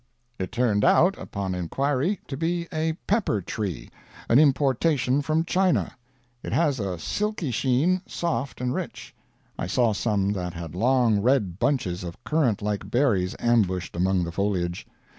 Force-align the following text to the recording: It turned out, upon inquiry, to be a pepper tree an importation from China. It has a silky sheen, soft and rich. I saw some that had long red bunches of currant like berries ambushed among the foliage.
It 0.39 0.51
turned 0.51 0.83
out, 0.83 1.15
upon 1.19 1.53
inquiry, 1.53 2.19
to 2.27 2.35
be 2.35 2.67
a 2.73 2.93
pepper 3.05 3.39
tree 3.39 3.91
an 4.29 4.39
importation 4.39 5.21
from 5.21 5.45
China. 5.45 5.95
It 6.41 6.53
has 6.53 6.79
a 6.79 6.97
silky 6.97 7.51
sheen, 7.51 8.01
soft 8.07 8.61
and 8.61 8.73
rich. 8.73 9.13
I 9.59 9.67
saw 9.67 9.93
some 9.93 10.31
that 10.33 10.55
had 10.55 10.73
long 10.73 11.21
red 11.21 11.59
bunches 11.59 12.03
of 12.03 12.17
currant 12.23 12.63
like 12.63 12.89
berries 12.89 13.35
ambushed 13.39 13.95
among 13.95 14.23
the 14.23 14.31
foliage. 14.31 14.87